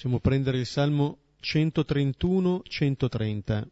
Possiamo 0.00 0.18
prendere 0.18 0.56
il 0.56 0.64
Salmo 0.64 1.18
131-130. 1.42 3.66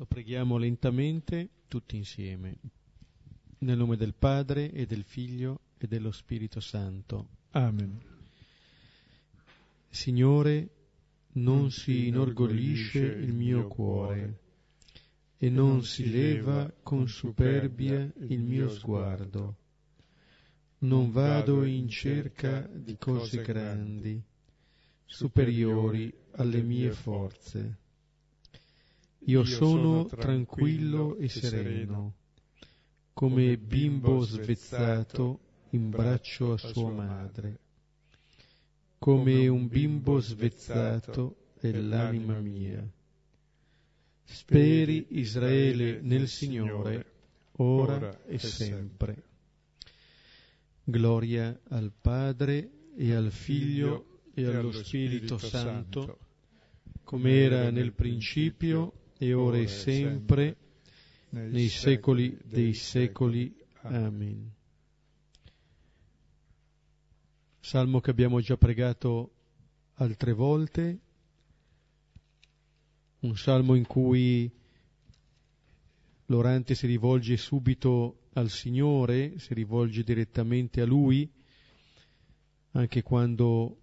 Lo 0.00 0.06
preghiamo 0.06 0.58
lentamente 0.78 1.48
tutti 1.66 1.96
insieme. 1.96 2.56
Nel 3.58 3.76
nome 3.76 3.96
del 3.96 4.14
Padre 4.14 4.70
e 4.70 4.86
del 4.86 5.02
Figlio 5.02 5.60
e 5.76 5.88
dello 5.88 6.12
Spirito 6.12 6.60
Santo. 6.60 7.26
Amen. 7.50 8.00
Signore, 9.88 10.68
non 11.32 11.72
si 11.72 12.06
inorgoglisce 12.06 13.00
il 13.00 13.32
mio 13.32 13.66
cuore 13.66 14.38
e 15.36 15.50
non 15.50 15.82
si 15.82 16.08
leva 16.08 16.72
con 16.82 17.08
superbia 17.08 18.08
il 18.28 18.40
mio 18.40 18.68
sguardo. 18.68 19.56
Non 20.78 21.10
vado 21.10 21.64
in 21.64 21.88
cerca 21.88 22.60
di 22.72 22.96
cose 22.96 23.42
grandi, 23.42 24.22
superiori 25.04 26.12
alle 26.36 26.62
mie 26.62 26.92
forze 26.92 27.86
io 29.20 29.44
sono 29.44 30.06
tranquillo 30.06 31.16
e 31.16 31.28
sereno, 31.28 32.14
come 33.12 33.58
bimbo 33.58 34.22
svezzato 34.22 35.40
in 35.70 35.90
braccio 35.90 36.52
a 36.52 36.56
sua 36.56 36.90
madre, 36.90 37.58
come 38.98 39.48
un 39.48 39.68
bimbo 39.68 40.20
svezzato 40.20 41.50
dell'anima 41.60 42.38
mia. 42.38 42.86
Speri 44.24 45.06
Israele 45.10 46.00
nel 46.00 46.28
Signore, 46.28 47.06
ora 47.52 48.24
e 48.24 48.38
sempre. 48.38 49.22
Gloria 50.84 51.58
al 51.68 51.92
Padre 52.00 52.70
e 52.96 53.12
al 53.14 53.30
Figlio 53.30 54.20
e 54.32 54.46
allo 54.46 54.72
Spirito 54.72 55.38
Santo, 55.38 56.18
come 57.04 57.32
era 57.32 57.70
nel 57.70 57.92
principio, 57.92 58.92
e 59.18 59.32
ora 59.32 59.58
e 59.58 59.66
sempre, 59.66 60.56
nei 61.30 61.68
secoli 61.68 62.38
dei 62.44 62.72
secoli. 62.72 63.54
Amen. 63.82 64.52
Salmo 67.60 68.00
che 68.00 68.10
abbiamo 68.10 68.40
già 68.40 68.56
pregato 68.56 69.32
altre 69.94 70.32
volte, 70.32 70.98
un 73.20 73.36
salmo 73.36 73.74
in 73.74 73.86
cui 73.86 74.50
l'orante 76.26 76.74
si 76.74 76.86
rivolge 76.86 77.36
subito 77.36 78.28
al 78.34 78.50
Signore, 78.50 79.38
si 79.38 79.52
rivolge 79.52 80.04
direttamente 80.04 80.80
a 80.80 80.86
Lui, 80.86 81.28
anche 82.72 83.02
quando 83.02 83.80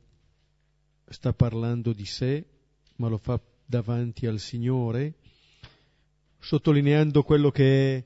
sta 1.10 1.34
parlando 1.34 1.92
di 1.92 2.06
sé, 2.06 2.46
ma 2.96 3.10
lo 3.10 3.18
fa 3.18 3.40
davanti 3.66 4.26
al 4.26 4.40
Signore, 4.40 5.16
sottolineando 6.46 7.24
quello 7.24 7.50
che 7.50 7.98
è 7.98 8.04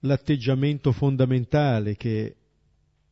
l'atteggiamento 0.00 0.92
fondamentale 0.92 1.96
che 1.96 2.36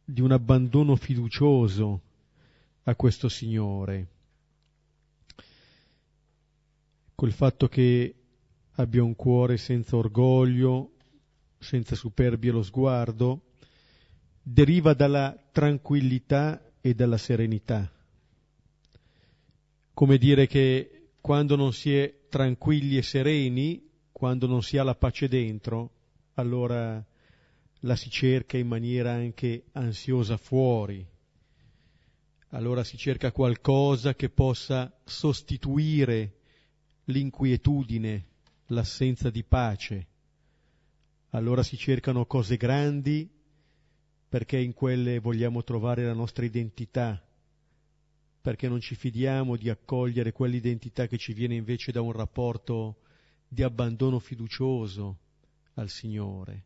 di 0.05 0.21
un 0.21 0.31
abbandono 0.31 0.95
fiducioso 0.95 2.01
a 2.85 2.95
questo 2.95 3.29
Signore. 3.29 4.07
Col 7.13 7.33
fatto 7.33 7.67
che 7.67 8.15
abbia 8.75 9.03
un 9.03 9.17
cuore 9.17 9.57
senza 9.57 9.97
orgoglio, 9.97 10.93
senza 11.59 11.97
superbia 11.97 12.53
lo 12.53 12.63
sguardo, 12.63 13.47
deriva 14.41 14.95
dalla 14.95 15.37
tranquillità 15.51 16.71
e 16.81 16.95
dalla 16.95 17.19
serenità. 17.19 17.91
Come 19.93 20.19
dire 20.19 20.47
che 20.47 21.09
quando 21.21 21.57
non 21.57 21.73
si 21.73 21.97
è 21.97 22.27
tranquilli 22.29 22.97
e 22.97 23.03
sereni, 23.03 23.88
quando 24.19 24.49
non 24.49 24.65
si 24.65 24.77
ha 24.77 24.83
la 24.83 24.97
pace 24.97 25.29
dentro, 25.29 25.91
allora 26.35 27.03
la 27.83 27.97
si 27.97 28.11
cerca 28.11 28.59
in 28.59 28.67
maniera 28.67 29.13
anche 29.13 29.67
ansiosa 29.73 30.37
fuori. 30.37 31.07
Allora 32.49 32.83
si 32.83 32.97
cerca 32.97 33.31
qualcosa 33.31 34.17
che 34.17 34.29
possa 34.29 34.93
sostituire 35.05 36.39
l'inquietudine, 37.05 38.27
l'assenza 38.67 39.31
di 39.31 39.45
pace. 39.45 40.07
Allora 41.31 41.63
si 41.63 41.77
cercano 41.77 42.27
cose 42.27 42.57
grandi 42.57 43.31
perché 44.29 44.59
in 44.59 44.75
quelle 44.75 45.21
vogliamo 45.21 45.63
trovare 45.63 46.05
la 46.05 46.13
nostra 46.13 46.45
identità, 46.45 47.25
perché 48.41 48.67
non 48.69 48.81
ci 48.81 48.97
fidiamo 48.97 49.55
di 49.55 49.71
accogliere 49.71 50.33
quell'identità 50.33 51.07
che 51.07 51.19
ci 51.19 51.33
viene 51.33 51.55
invece 51.55 51.93
da 51.93 52.01
un 52.01 52.13
rapporto 52.13 52.97
di 53.49 53.63
abbandono 53.63 54.19
fiducioso 54.19 55.17
al 55.75 55.89
Signore. 55.89 56.65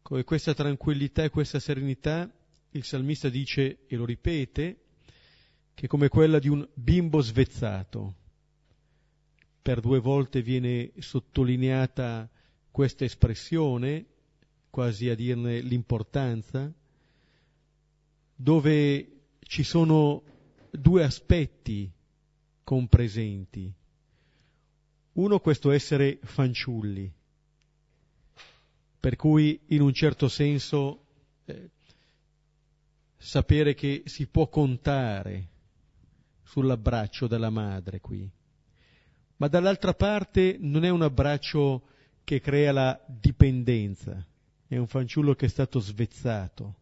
Con 0.00 0.24
questa 0.24 0.54
tranquillità 0.54 1.22
e 1.24 1.30
questa 1.30 1.60
serenità 1.60 2.30
il 2.70 2.84
salmista 2.84 3.28
dice, 3.28 3.80
e 3.86 3.96
lo 3.96 4.04
ripete, 4.04 4.80
che 5.74 5.86
è 5.86 5.88
come 5.88 6.08
quella 6.08 6.38
di 6.38 6.48
un 6.48 6.66
bimbo 6.74 7.20
svezzato. 7.20 8.14
Per 9.60 9.80
due 9.80 10.00
volte 10.00 10.42
viene 10.42 10.92
sottolineata 10.98 12.28
questa 12.70 13.04
espressione, 13.04 14.06
quasi 14.70 15.08
a 15.08 15.14
dirne 15.14 15.60
l'importanza, 15.60 16.72
dove 18.34 19.20
ci 19.40 19.62
sono 19.62 20.22
due 20.70 21.04
aspetti 21.04 21.90
compresenti. 22.64 23.72
Uno 25.12 25.40
questo 25.40 25.70
essere 25.70 26.18
fanciulli, 26.22 27.12
per 28.98 29.16
cui 29.16 29.60
in 29.66 29.82
un 29.82 29.92
certo 29.92 30.28
senso 30.28 31.04
eh, 31.44 31.70
sapere 33.16 33.74
che 33.74 34.02
si 34.06 34.26
può 34.26 34.48
contare 34.48 35.48
sull'abbraccio 36.44 37.26
della 37.26 37.50
madre 37.50 38.00
qui, 38.00 38.28
ma 39.36 39.48
dall'altra 39.48 39.92
parte 39.92 40.56
non 40.60 40.84
è 40.84 40.88
un 40.88 41.02
abbraccio 41.02 41.88
che 42.24 42.40
crea 42.40 42.72
la 42.72 43.04
dipendenza, 43.06 44.24
è 44.66 44.76
un 44.76 44.86
fanciullo 44.86 45.34
che 45.34 45.46
è 45.46 45.48
stato 45.48 45.80
svezzato. 45.80 46.76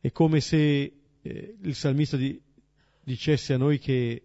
È 0.00 0.12
come 0.12 0.40
se 0.40 1.00
eh, 1.22 1.56
il 1.62 1.74
salmista 1.74 2.18
di, 2.18 2.38
dicesse 3.02 3.54
a 3.54 3.56
noi 3.56 3.78
che 3.78 4.23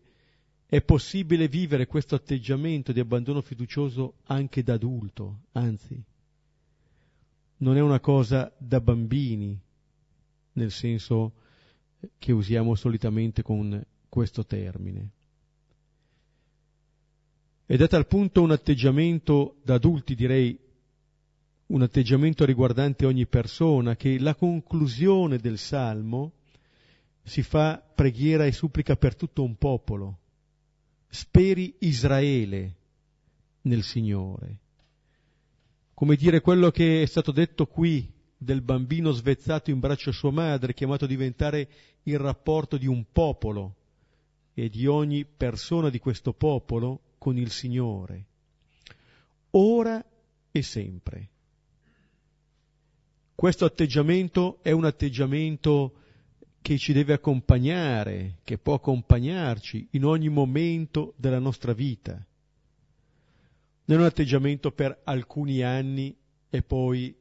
è 0.69 0.84
possibile 0.84 1.47
vivere 1.47 1.88
questo 1.88 2.13
atteggiamento 2.13 2.91
di 2.91 3.00
abbandono 3.00 3.41
fiducioso 3.41 4.18
anche 4.25 4.62
da 4.62 4.74
adulto, 4.74 5.40
anzi, 5.53 6.00
non 7.57 7.75
è 7.75 7.81
una 7.81 8.00
cosa 8.00 8.53
da 8.56 8.80
bambini, 8.80 9.59
nel 10.53 10.69
senso 10.69 11.34
che 12.19 12.31
usiamo 12.31 12.75
solitamente 12.75 13.42
con 13.42 13.83
questo 14.07 14.45
termine. 14.45 15.10
Ed 17.66 17.81
è 17.81 17.88
tal 17.88 18.06
punto 18.06 18.44
un 18.44 18.51
atteggiamento 18.51 19.56
da 19.63 19.74
adulti, 19.74 20.13
direi, 20.13 20.56
un 21.66 21.81
atteggiamento 21.81 22.45
riguardante 22.45 23.07
ogni 23.07 23.25
persona, 23.25 23.95
che 23.95 24.19
la 24.19 24.36
conclusione 24.36 25.39
del 25.39 25.57
Salmo 25.57 26.33
si 27.24 27.42
fa 27.42 27.83
preghiera 27.95 28.45
e 28.45 28.51
supplica 28.51 28.95
per 28.95 29.16
tutto 29.16 29.44
un 29.44 29.56
popolo 29.56 30.19
speri 31.09 31.75
Israele 31.79 32.75
nel 33.61 33.83
Signore. 33.83 34.57
Come 35.94 36.15
dire 36.15 36.39
quello 36.39 36.71
che 36.71 37.01
è 37.01 37.06
stato 37.06 37.31
detto 37.31 37.65
qui 37.65 38.09
del 38.38 38.61
bambino 38.61 39.11
svezzato 39.11 39.69
in 39.69 39.79
braccio 39.79 40.11
a 40.11 40.13
sua 40.13 40.31
madre, 40.31 40.73
chiamato 40.73 41.06
a 41.06 41.07
diventare 41.07 41.67
il 42.03 42.17
rapporto 42.17 42.77
di 42.77 42.88
un 42.88 43.06
popolo 43.11 43.75
e 44.53 44.69
di 44.69 44.88
ogni 44.88 45.25
persona 45.25 45.89
di 45.89 46.00
questo 46.00 46.31
popolo 46.31 47.01
con 47.17 47.38
il 47.38 47.51
Signore, 47.51 48.25
ora 49.51 50.03
e 50.51 50.61
sempre. 50.61 51.29
Questo 53.35 53.65
atteggiamento 53.65 54.59
è 54.61 54.71
un 54.71 54.85
atteggiamento 54.85 55.94
che 56.61 56.77
ci 56.77 56.94
deve 56.94 57.13
accompagnare, 57.13 58.38
che 58.44 58.57
può 58.57 58.75
accompagnarci 58.75 59.89
in 59.91 60.06
ogni 60.06 60.29
momento 60.29 61.13
della 61.15 61.39
nostra 61.39 61.73
vita. 61.73 62.23
Non 63.85 64.00
un 64.00 64.06
atteggiamento 64.06 64.71
per 64.71 65.01
alcuni 65.03 65.63
anni 65.63 66.15
e 66.50 66.61
poi 66.61 67.15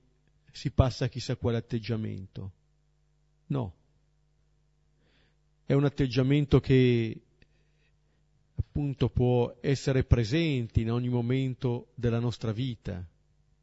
si 0.50 0.70
passa 0.70 1.06
a 1.06 1.08
chissà 1.08 1.36
quale 1.36 1.56
atteggiamento. 1.56 2.52
No. 3.46 3.74
È 5.64 5.72
un 5.72 5.84
atteggiamento 5.84 6.60
che 6.60 7.20
appunto 8.54 9.08
può 9.08 9.54
essere 9.60 10.04
presente 10.04 10.80
in 10.80 10.90
ogni 10.90 11.08
momento 11.08 11.88
della 11.94 12.18
nostra 12.18 12.52
vita, 12.52 13.02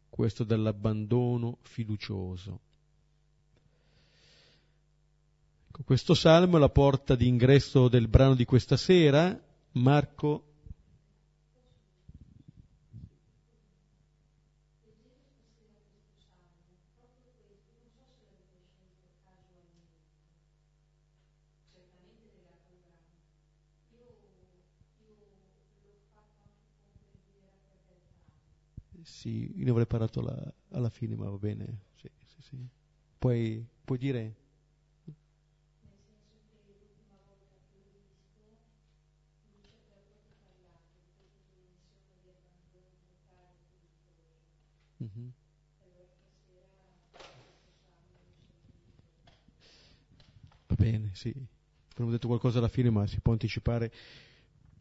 questo 0.10 0.44
dell'abbandono 0.44 1.57
fiducioso. 1.62 2.51
Ecco, 2.51 2.66
questo 5.83 6.13
salmo 6.13 6.57
è 6.57 6.60
la 6.60 6.69
porta 6.69 7.16
d'ingresso 7.16 7.88
del 7.89 8.07
brano 8.07 8.36
di 8.36 8.45
questa 8.45 8.77
sera, 8.77 9.38
Marco 9.74 10.56
Sì, 29.06 29.51
io 29.56 29.63
ne 29.63 29.69
avrei 29.69 29.86
parlato 29.86 30.19
la, 30.19 30.54
alla 30.69 30.89
fine, 30.89 31.16
ma 31.16 31.30
va 31.30 31.38
bene. 31.38 31.81
Sì, 31.95 32.10
sì, 32.24 32.42
sì. 32.42 32.68
Puoi, 33.19 33.63
puoi 33.83 33.98
dire? 34.00 34.45
Bene, 50.92 51.10
sì. 51.14 51.34
Abbiamo 51.94 52.12
detto 52.12 52.28
qualcosa 52.28 52.60
alla 52.60 52.68
fine, 52.68 52.90
ma 52.90 53.08
si 53.08 53.20
può 53.20 53.32
anticipare 53.32 53.92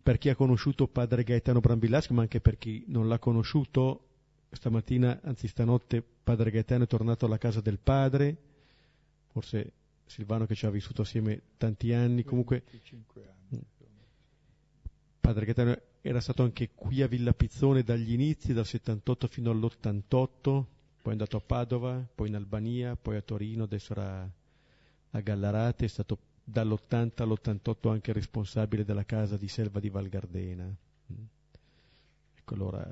per 0.02 0.18
chi 0.18 0.28
ha 0.28 0.34
conosciuto 0.34 0.86
padre 0.86 1.22
Gaetano 1.22 1.60
Brambillaschi, 1.60 2.12
ma 2.12 2.22
anche 2.22 2.40
per 2.40 2.58
chi 2.58 2.84
non 2.88 3.08
l'ha 3.08 3.18
conosciuto, 3.18 4.08
stamattina, 4.50 5.20
anzi 5.22 5.48
stanotte, 5.48 6.02
padre 6.02 6.50
Gaetano 6.50 6.84
è 6.84 6.86
tornato 6.86 7.24
alla 7.24 7.38
casa 7.38 7.60
del 7.60 7.78
padre, 7.78 8.36
forse 9.28 9.72
Silvano 10.04 10.44
che 10.44 10.54
ci 10.54 10.66
ha 10.66 10.70
vissuto 10.70 11.02
assieme 11.02 11.40
tanti 11.56 11.92
anni, 11.92 12.24
comunque... 12.24 12.64
Anni. 13.50 13.62
Padre 15.20 15.46
Gaetano 15.46 15.80
era 16.02 16.20
stato 16.20 16.42
anche 16.42 16.70
qui 16.74 17.00
a 17.00 17.06
Villa 17.06 17.32
Pizzone 17.32 17.82
dagli 17.82 18.12
inizi, 18.12 18.52
dal 18.52 18.66
78 18.66 19.26
fino 19.26 19.50
all'88, 19.50 20.04
poi 20.42 20.64
è 21.02 21.10
andato 21.10 21.38
a 21.38 21.40
Padova, 21.40 22.06
poi 22.14 22.28
in 22.28 22.34
Albania, 22.34 22.94
poi 22.94 23.16
a 23.16 23.22
Torino, 23.22 23.64
adesso 23.64 23.92
era 23.92 24.30
a 25.14 25.20
Gallarate, 25.20 25.84
è 25.84 25.88
stato 25.88 26.18
dall'80 26.44 27.22
all'88 27.22 27.88
anche 27.88 28.12
responsabile 28.12 28.84
della 28.84 29.04
casa 29.04 29.36
di 29.36 29.48
Selva 29.48 29.80
di 29.80 29.88
Val 29.88 30.08
Gardena. 30.08 30.72
Ecco 32.36 32.54
allora 32.54 32.82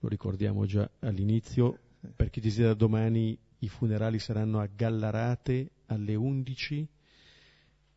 lo 0.00 0.08
ricordiamo 0.08 0.64
già 0.64 0.88
all'inizio, 1.00 1.78
per 2.14 2.30
chi 2.30 2.40
desidera 2.40 2.74
domani 2.74 3.36
i 3.58 3.68
funerali 3.68 4.18
saranno 4.18 4.60
a 4.60 4.66
Gallarate 4.66 5.70
alle 5.86 6.14
11 6.14 6.88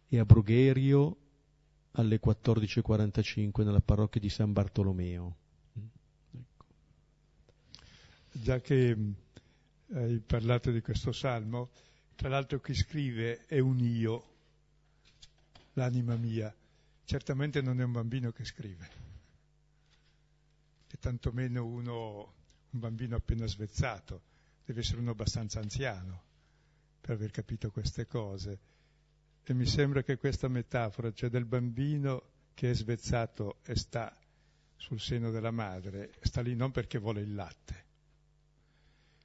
e 0.09 0.19
a 0.19 0.25
Brugherio 0.25 1.17
alle 1.91 2.19
14.45 2.19 3.63
nella 3.63 3.81
parrocchia 3.81 4.19
di 4.19 4.29
San 4.29 4.51
Bartolomeo. 4.51 5.35
Ecco. 6.31 6.65
Già 8.31 8.59
che 8.59 8.89
eh, 8.89 9.99
hai 9.99 10.19
parlato 10.19 10.71
di 10.71 10.81
questo 10.81 11.11
salmo, 11.11 11.69
tra 12.21 12.29
l'altro 12.29 12.59
chi 12.59 12.75
scrive 12.75 13.47
è 13.47 13.57
un 13.57 13.79
io, 13.79 14.25
l'anima 15.73 16.15
mia, 16.17 16.55
certamente 17.03 17.63
non 17.63 17.81
è 17.81 17.83
un 17.83 17.93
bambino 17.93 18.31
che 18.31 18.45
scrive 18.45 18.89
e 20.87 20.99
tantomeno 20.99 21.65
uno, 21.65 22.33
un 22.69 22.79
bambino 22.79 23.15
appena 23.15 23.47
svezzato, 23.47 24.21
deve 24.63 24.81
essere 24.81 24.99
uno 24.99 25.09
abbastanza 25.09 25.61
anziano 25.61 26.21
per 27.01 27.15
aver 27.15 27.31
capito 27.31 27.71
queste 27.71 28.05
cose. 28.05 28.59
E 29.43 29.53
mi 29.55 29.65
sembra 29.65 30.03
che 30.03 30.19
questa 30.19 30.47
metafora, 30.47 31.11
cioè 31.11 31.31
del 31.31 31.45
bambino 31.45 32.21
che 32.53 32.69
è 32.69 32.75
svezzato 32.75 33.61
e 33.63 33.75
sta 33.75 34.15
sul 34.75 34.99
seno 34.99 35.31
della 35.31 35.49
madre, 35.49 36.13
sta 36.21 36.41
lì 36.41 36.53
non 36.53 36.69
perché 36.69 36.99
vuole 36.99 37.21
il 37.21 37.33
latte. 37.33 37.85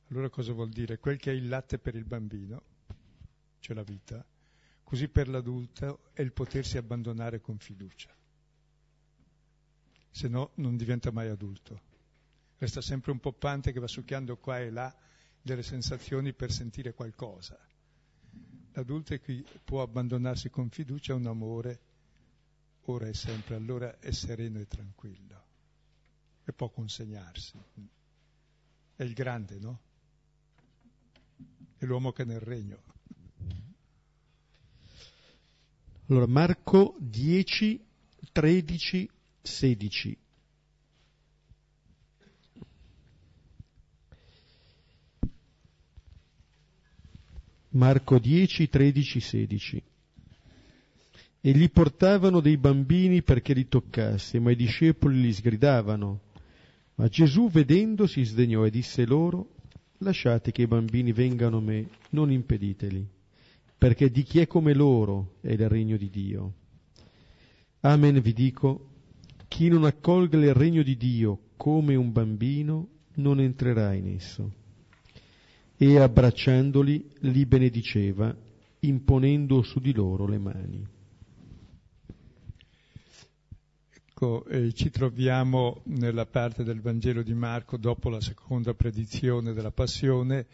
Allora 0.09 0.31
cosa 0.31 0.55
vuol 0.55 0.71
dire? 0.71 0.99
Quel 0.99 1.19
che 1.19 1.31
è 1.31 1.35
il 1.35 1.47
latte 1.47 1.79
per 1.79 1.95
il 1.95 2.05
bambino, 2.05 2.75
cioè 3.67 3.77
la 3.77 3.83
vita, 3.83 4.25
così 4.85 5.09
per 5.09 5.29
l'adulto 5.29 6.11
è 6.13 6.23
il 6.23 6.33
potersi 6.33 6.77
abbandonare 6.77 7.41
con 7.41 7.59
fiducia 7.59 8.15
se 10.17 10.29
no 10.29 10.53
non 10.55 10.79
diventa 10.79 11.11
mai 11.11 11.29
adulto. 11.29 11.79
Resta 12.57 12.81
sempre 12.81 13.11
un 13.11 13.21
poppante 13.21 13.71
che 13.71 13.81
va 13.81 13.87
succhiando 13.87 14.39
qua 14.39 14.59
e 14.61 14.71
là 14.71 14.97
delle 15.43 15.63
sensazioni 15.63 16.33
per 16.33 16.51
sentire 16.51 16.95
qualcosa. 16.95 17.59
L'adulto 18.73 19.13
è 19.13 19.21
qui 19.21 19.45
può 19.63 19.83
abbandonarsi 19.83 20.49
con 20.49 20.71
fiducia 20.71 21.13
a 21.13 21.17
un 21.17 21.27
amore, 21.27 21.81
ora 22.85 23.09
e 23.09 23.13
sempre, 23.13 23.57
allora 23.57 23.99
è 23.99 24.11
sereno 24.11 24.59
e 24.59 24.67
tranquillo 24.67 25.45
e 26.45 26.53
può 26.55 26.71
consegnarsi. 26.71 27.61
È 28.95 29.03
il 29.03 29.13
grande, 29.13 29.59
no? 29.59 29.81
È 31.77 31.85
l'uomo 31.85 32.13
che 32.13 32.23
è 32.23 32.25
nel 32.25 32.41
regno. 32.41 32.96
Allora, 36.09 36.27
Marco 36.27 36.95
10, 37.01 37.85
13, 38.31 39.11
16. 39.43 40.19
Marco 47.71 48.19
10, 48.21 48.69
13, 48.69 49.21
16. 49.21 49.83
E 51.41 51.51
gli 51.51 51.71
portavano 51.71 52.39
dei 52.39 52.57
bambini 52.57 53.23
perché 53.23 53.53
li 53.53 53.67
toccasse, 53.67 54.39
ma 54.39 54.53
i 54.53 54.57
discepoli 54.57 55.21
li 55.21 55.33
sgridavano. 55.33 56.21
Ma 56.95 57.09
Gesù, 57.09 57.51
vedendo, 57.51 58.07
si 58.07 58.23
sdegnò 58.23 58.65
e 58.65 58.71
disse 58.71 59.05
loro, 59.05 59.55
lasciate 59.99 60.53
che 60.53 60.63
i 60.63 60.67
bambini 60.69 61.13
vengano 61.13 61.59
a 61.59 61.63
me, 61.63 61.89
non 62.11 62.31
impediteli, 62.31 63.07
perché 63.79 64.11
di 64.11 64.23
chi 64.23 64.41
è 64.41 64.47
come 64.47 64.75
loro 64.75 65.37
è 65.41 65.53
il 65.53 65.69
regno 65.69 65.97
di 65.97 66.09
Dio. 66.11 66.53
Amen 67.81 68.21
vi 68.21 68.33
dico, 68.33 68.89
chi 69.49 69.69
non 69.69 69.85
accolga 69.85 70.39
il 70.39 70.55
regno 70.55 70.83
di 70.83 70.97
Dio 70.97 71.41
come 71.57 71.95
un 71.95 72.13
bambino 72.13 72.89
non 73.15 73.41
entrerà 73.41 73.93
in 73.95 74.09
esso. 74.09 74.53
E 75.77 75.99
abbracciandoli 75.99 77.11
li 77.21 77.45
benediceva, 77.45 78.35
imponendo 78.81 79.63
su 79.63 79.79
di 79.79 79.93
loro 79.93 80.27
le 80.27 80.39
mani. 80.39 80.87
Ecco, 84.19 84.47
eh, 84.47 84.73
ci 84.73 84.89
troviamo 84.89 85.83
nella 85.85 86.25
parte 86.25 86.65
del 86.65 86.81
Vangelo 86.81 87.23
di 87.23 87.35
Marco 87.35 87.77
dopo 87.77 88.09
la 88.09 88.23
seconda 88.23 88.73
predizione 88.73 89.53
della 89.53 89.71
Passione, 89.71 90.47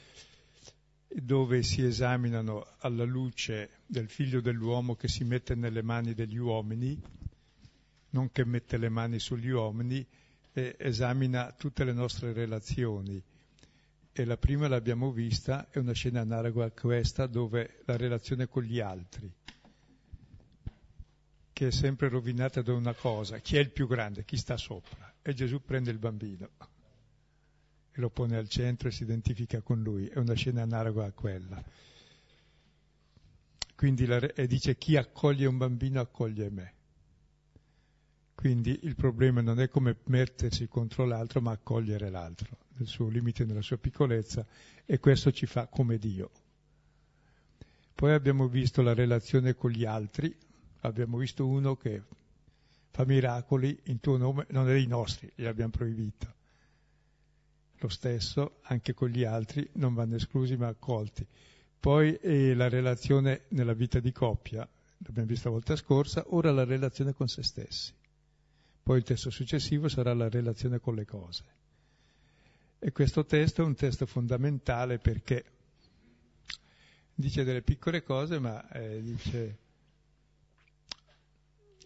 dove 1.14 1.62
si 1.62 1.84
esaminano 1.84 2.66
alla 2.78 3.04
luce 3.04 3.80
del 3.86 4.08
figlio 4.08 4.40
dell'uomo 4.40 4.94
che 4.94 5.08
si 5.08 5.24
mette 5.24 5.54
nelle 5.54 5.82
mani 5.82 6.14
degli 6.14 6.38
uomini 6.38 7.00
non 8.12 8.30
che 8.30 8.44
mette 8.44 8.78
le 8.78 8.88
mani 8.88 9.18
sugli 9.18 9.50
uomini, 9.50 10.06
e 10.52 10.76
esamina 10.78 11.52
tutte 11.52 11.84
le 11.84 11.92
nostre 11.92 12.32
relazioni. 12.32 13.22
E 14.14 14.24
la 14.24 14.36
prima 14.36 14.68
l'abbiamo 14.68 15.10
vista, 15.10 15.68
è 15.70 15.78
una 15.78 15.92
scena 15.92 16.20
analoga 16.20 16.66
a 16.66 16.70
questa, 16.70 17.26
dove 17.26 17.82
la 17.86 17.96
relazione 17.96 18.48
con 18.48 18.62
gli 18.62 18.80
altri, 18.80 19.32
che 21.52 21.66
è 21.66 21.70
sempre 21.70 22.08
rovinata 22.08 22.60
da 22.60 22.74
una 22.74 22.92
cosa, 22.92 23.38
chi 23.38 23.56
è 23.56 23.60
il 23.60 23.70
più 23.70 23.86
grande, 23.86 24.24
chi 24.24 24.36
sta 24.36 24.56
sopra. 24.56 25.14
E 25.22 25.32
Gesù 25.32 25.62
prende 25.62 25.90
il 25.90 25.98
bambino 25.98 26.50
e 27.92 28.00
lo 28.00 28.10
pone 28.10 28.36
al 28.36 28.48
centro 28.48 28.88
e 28.88 28.92
si 28.92 29.02
identifica 29.02 29.60
con 29.60 29.82
lui. 29.82 30.06
È 30.06 30.18
una 30.18 30.34
scena 30.34 30.62
analoga 30.62 31.04
a 31.04 31.12
quella. 31.12 31.62
Quindi 33.76 34.06
la, 34.06 34.18
e 34.18 34.46
dice 34.46 34.76
chi 34.76 34.96
accoglie 34.96 35.46
un 35.46 35.58
bambino 35.58 36.00
accoglie 36.00 36.50
me. 36.50 36.72
Quindi 38.34 38.80
il 38.82 38.96
problema 38.96 39.40
non 39.40 39.60
è 39.60 39.68
come 39.68 39.98
mettersi 40.04 40.66
contro 40.66 41.04
l'altro, 41.04 41.40
ma 41.40 41.52
accogliere 41.52 42.10
l'altro, 42.10 42.56
nel 42.76 42.88
suo 42.88 43.08
limite, 43.08 43.44
nella 43.44 43.62
sua 43.62 43.76
piccolezza, 43.76 44.44
e 44.84 44.98
questo 44.98 45.30
ci 45.30 45.46
fa 45.46 45.66
come 45.66 45.98
Dio. 45.98 46.30
Poi 47.94 48.12
abbiamo 48.12 48.48
visto 48.48 48.82
la 48.82 48.94
relazione 48.94 49.54
con 49.54 49.70
gli 49.70 49.84
altri, 49.84 50.34
abbiamo 50.80 51.18
visto 51.18 51.46
uno 51.46 51.76
che 51.76 52.02
fa 52.90 53.04
miracoli 53.04 53.78
in 53.84 54.00
tuo 54.00 54.16
nome, 54.16 54.46
non 54.50 54.68
è 54.68 54.72
dei 54.72 54.86
nostri, 54.86 55.30
li 55.36 55.46
abbiamo 55.46 55.70
proibito. 55.70 56.34
Lo 57.82 57.88
stesso 57.88 58.58
anche 58.62 58.94
con 58.94 59.08
gli 59.08 59.24
altri 59.24 59.68
non 59.74 59.92
vanno 59.92 60.14
esclusi 60.14 60.56
ma 60.56 60.68
accolti. 60.68 61.26
Poi 61.80 62.14
eh, 62.14 62.54
la 62.54 62.68
relazione 62.68 63.46
nella 63.48 63.72
vita 63.72 63.98
di 63.98 64.12
coppia, 64.12 64.66
l'abbiamo 64.98 65.26
vista 65.26 65.48
la 65.48 65.56
volta 65.56 65.74
scorsa, 65.74 66.24
ora 66.28 66.52
la 66.52 66.62
relazione 66.62 67.12
con 67.12 67.26
se 67.26 67.42
stessi. 67.42 67.92
Poi 68.84 68.98
il 68.98 69.04
testo 69.04 69.30
successivo 69.30 69.88
sarà 69.88 70.14
la 70.14 70.28
relazione 70.28 70.78
con 70.78 70.94
le 70.94 71.04
cose. 71.04 71.44
E 72.78 72.92
questo 72.92 73.24
testo 73.24 73.62
è 73.62 73.64
un 73.64 73.74
testo 73.74 74.06
fondamentale 74.06 74.98
perché 74.98 75.44
dice 77.16 77.42
delle 77.42 77.62
piccole 77.62 78.04
cose, 78.04 78.38
ma 78.38 78.68
eh, 78.70 79.02
dice 79.02 79.58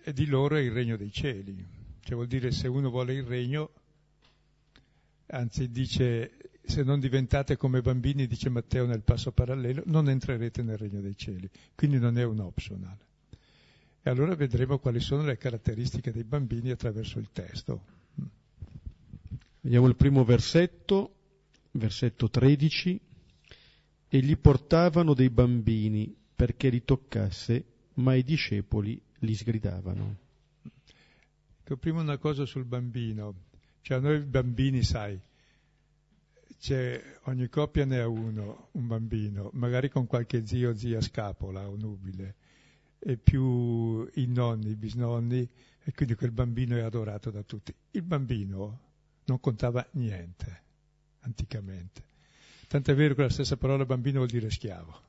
e 0.02 0.12
di 0.12 0.26
loro 0.26 0.56
è 0.56 0.60
il 0.60 0.72
regno 0.72 0.98
dei 0.98 1.10
cieli. 1.10 1.66
Cioè 2.00 2.14
vuol 2.14 2.26
dire 2.26 2.50
se 2.52 2.68
uno 2.68 2.90
vuole 2.90 3.14
il 3.14 3.24
regno, 3.24 3.70
anzi 5.26 5.70
dice 5.70 6.32
se 6.66 6.82
non 6.82 6.98
diventate 6.98 7.56
come 7.56 7.80
bambini, 7.80 8.26
dice 8.26 8.48
Matteo 8.48 8.86
nel 8.86 9.02
passo 9.02 9.30
parallelo, 9.30 9.82
non 9.86 10.08
entrerete 10.08 10.62
nel 10.62 10.76
regno 10.76 11.00
dei 11.00 11.16
cieli. 11.16 11.48
Quindi 11.74 11.98
non 11.98 12.18
è 12.18 12.24
un 12.24 12.40
optional. 12.40 12.96
E 14.02 14.10
allora 14.10 14.34
vedremo 14.34 14.78
quali 14.78 15.00
sono 15.00 15.22
le 15.22 15.36
caratteristiche 15.36 16.12
dei 16.12 16.24
bambini 16.24 16.70
attraverso 16.70 17.18
il 17.18 17.28
testo. 17.32 17.94
Vediamo 19.60 19.86
il 19.86 19.96
primo 19.96 20.24
versetto, 20.24 21.14
versetto 21.72 22.28
13 22.28 23.00
e 24.08 24.18
gli 24.20 24.36
portavano 24.36 25.14
dei 25.14 25.30
bambini 25.30 26.14
perché 26.34 26.68
li 26.68 26.84
toccasse, 26.84 27.64
ma 27.94 28.14
i 28.14 28.22
discepoli 28.22 29.00
li 29.20 29.34
sgridavano. 29.34 30.16
Ecco, 31.62 31.76
prima 31.76 32.00
una 32.00 32.18
cosa 32.18 32.44
sul 32.44 32.64
bambino, 32.64 33.34
cioè 33.86 34.00
noi 34.00 34.18
bambini, 34.18 34.82
sai, 34.82 35.16
ogni 37.24 37.48
coppia 37.48 37.84
ne 37.84 38.00
ha 38.00 38.08
uno, 38.08 38.70
un 38.72 38.86
bambino, 38.88 39.50
magari 39.52 39.88
con 39.88 40.08
qualche 40.08 40.44
zio 40.44 40.70
o 40.70 40.74
zia 40.74 41.00
scapola 41.00 41.68
o 41.68 41.76
nubile, 41.76 42.34
e 42.98 43.16
più 43.16 44.10
i 44.14 44.26
nonni, 44.26 44.70
i 44.70 44.74
bisnonni, 44.74 45.48
e 45.84 45.92
quindi 45.92 46.16
quel 46.16 46.32
bambino 46.32 46.76
è 46.76 46.80
adorato 46.80 47.30
da 47.30 47.44
tutti. 47.44 47.72
Il 47.92 48.02
bambino 48.02 48.80
non 49.26 49.38
contava 49.38 49.86
niente 49.92 50.62
anticamente 51.20 52.02
Tant'è 52.66 52.96
vero 52.96 53.14
che 53.14 53.22
la 53.22 53.30
stessa 53.30 53.56
parola 53.56 53.84
bambino 53.84 54.18
vuol 54.18 54.28
dire 54.28 54.50
schiavo. 54.50 55.00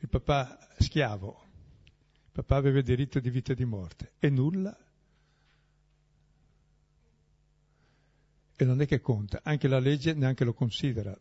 Il 0.00 0.10
papà 0.10 0.58
schiavo, 0.78 1.42
il 1.86 2.30
papà 2.32 2.56
aveva 2.56 2.82
diritto 2.82 3.18
di 3.18 3.30
vita 3.30 3.52
e 3.52 3.54
di 3.56 3.64
morte 3.64 4.12
e 4.18 4.28
nulla. 4.28 4.76
E 8.56 8.64
non 8.64 8.80
è 8.80 8.86
che 8.86 9.00
conta, 9.00 9.40
anche 9.42 9.68
la 9.68 9.78
legge 9.78 10.14
neanche 10.14 10.44
lo 10.44 10.54
considera, 10.54 11.16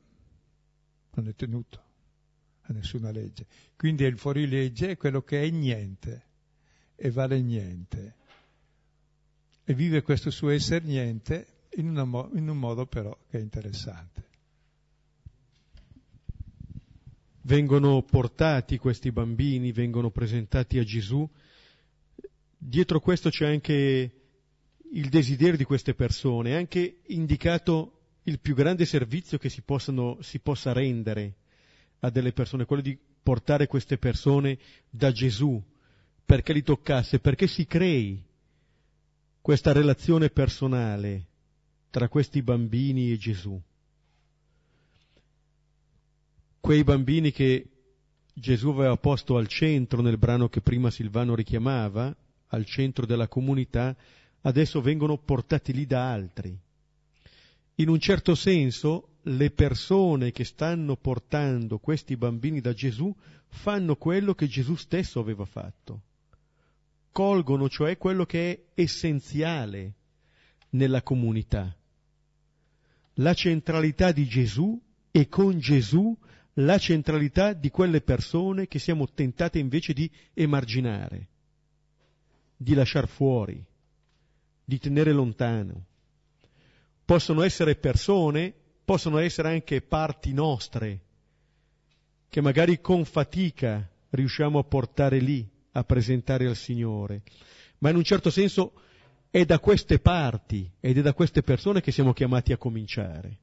non 1.16 1.28
è 1.28 1.36
tenuto 1.36 1.84
a 2.62 2.74
nessuna 2.74 3.12
legge. 3.12 3.48
Quindi 3.76 4.04
il 4.04 4.18
fuorilegge, 4.18 4.92
è 4.92 4.98
quello 4.98 5.22
che 5.22 5.42
è 5.42 5.50
niente 5.50 6.26
e 6.96 7.10
vale 7.12 7.42
niente. 7.42 8.16
E 9.64 9.74
vive 9.74 10.02
questo 10.02 10.30
suo 10.30 10.50
essere 10.50 10.86
niente 10.86 11.48
in, 11.76 11.90
una, 11.90 12.30
in 12.36 12.50
un 12.50 12.58
modo 12.58 12.86
però 12.86 13.18
che 13.30 13.40
è 13.40 13.42
interessante. 13.42 14.32
vengono 17.44 18.02
portati 18.04 18.78
questi 18.78 19.12
bambini, 19.12 19.72
vengono 19.72 20.10
presentati 20.10 20.78
a 20.78 20.84
Gesù. 20.84 21.28
Dietro 22.58 23.00
questo 23.00 23.30
c'è 23.30 23.48
anche 23.48 24.23
il 24.94 25.10
desiderio 25.10 25.58
di 25.58 25.64
queste 25.64 25.94
persone, 25.94 26.52
è 26.52 26.56
anche 26.56 27.00
indicato 27.08 28.00
il 28.24 28.40
più 28.40 28.56
grande 28.56 28.86
servizio 28.86 29.38
che 29.38 29.50
si, 29.50 29.62
possano, 29.62 30.18
si 30.22 30.40
possa 30.40 30.72
rendere 30.72 31.36
a 32.00 32.10
delle 32.10 32.32
persone, 32.32 32.66
quello 32.66 32.82
di 32.82 32.98
portare 33.22 33.68
queste 33.68 33.98
persone 33.98 34.58
da 34.90 35.12
Gesù, 35.12 35.62
perché 36.26 36.54
li 36.54 36.64
toccasse, 36.64 37.20
perché 37.20 37.48
si 37.48 37.66
crei 37.66 38.22
questa 39.42 39.72
relazione 39.72 40.30
personale 40.30 41.26
tra 41.90 42.08
questi 42.08 42.42
bambini 42.42 43.12
e 43.12 43.18
Gesù. 43.18 43.60
Quei 46.60 46.84
bambini 46.84 47.32
che 47.32 47.68
Gesù 48.34 48.70
aveva 48.70 48.96
posto 48.98 49.38
al 49.38 49.48
centro 49.48 50.02
nel 50.02 50.18
brano 50.18 50.50
che 50.50 50.62
prima 50.62 50.90
Silvano 50.90 51.36
richiamava, 51.36 52.16
al 52.48 52.66
centro 52.66 53.06
della 53.06 53.28
comunità, 53.28 53.96
adesso 54.44 54.82
vengono 54.82 55.18
portati 55.18 55.74
lì 55.74 55.86
da 55.86 56.12
altri. 56.12 56.58
In 57.76 57.90
un 57.90 58.00
certo 58.00 58.36
senso 58.36 59.18
le 59.24 59.52
persone 59.52 60.32
che 60.32 60.44
stanno 60.44 60.96
portando 60.96 61.80
questi 61.80 62.16
bambini 62.16 62.62
da 62.62 62.74
Gesù 62.74 63.14
fanno 63.48 63.96
quello 63.96 64.34
che 64.34 64.48
Gesù 64.48 64.76
stesso 64.76 65.20
aveva 65.20 65.46
fatto. 65.46 66.02
Colgono 67.12 67.70
cioè 67.70 67.98
quello 67.98 68.26
che 68.26 68.52
è 68.52 68.82
essenziale 68.82 69.94
nella 70.72 71.02
comunità. 71.04 71.76
La 73.18 73.34
centralità 73.34 74.12
di 74.12 74.26
Gesù 74.28 74.80
e 75.12 75.28
con 75.28 75.60
Gesù 75.60 76.18
la 76.58 76.78
centralità 76.78 77.54
di 77.54 77.70
quelle 77.70 78.02
persone 78.02 78.68
che 78.68 78.80
siamo 78.80 79.08
tentate 79.12 79.60
invece 79.60 79.94
di 79.94 80.10
emarginare, 80.34 81.28
di 82.56 82.74
lasciare 82.74 83.08
fuori, 83.08 83.64
di 84.64 84.80
tenere 84.80 85.12
lontano. 85.12 85.86
Possono 87.06 87.42
essere 87.44 87.76
persone, 87.76 88.54
possono 88.86 89.18
essere 89.18 89.50
anche 89.50 89.82
parti 89.82 90.34
nostre, 90.34 91.02
che 92.30 92.42
magari 92.42 92.80
con 92.82 93.06
fatica 93.06 93.88
riusciamo 94.10 94.60
a 94.60 94.64
portare 94.64 95.20
lì, 95.20 95.48
a 95.72 95.84
presentare 95.84 96.48
al 96.48 96.56
Signore, 96.56 97.24
ma 97.80 97.90
in 97.90 97.98
un 97.98 98.04
certo 98.04 98.30
senso 98.30 98.74
è 99.30 99.46
da 99.46 99.60
queste 99.60 100.00
parti 100.00 100.70
ed 100.80 100.98
è 100.98 101.02
da 101.02 101.14
queste 101.14 101.42
persone 101.42 101.82
che 101.82 101.92
siamo 101.92 102.14
chiamati 102.14 102.54
a 102.54 102.58
cominciare 102.58 103.40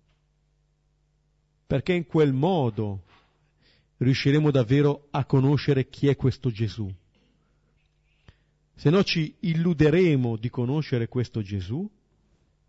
perché 1.71 1.93
in 1.93 2.05
quel 2.05 2.33
modo 2.33 3.05
riusciremo 3.99 4.51
davvero 4.51 5.07
a 5.13 5.25
conoscere 5.25 5.89
chi 5.89 6.09
è 6.09 6.17
questo 6.17 6.51
Gesù. 6.51 6.93
Se 8.81 8.89
no 8.89 9.05
ci 9.05 9.37
illuderemo 9.41 10.39
di 10.39 10.49
conoscere 10.49 11.07
questo 11.07 11.43
Gesù 11.43 11.87